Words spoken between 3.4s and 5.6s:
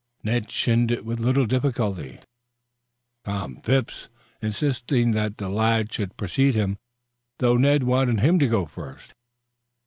Phipps insisting that the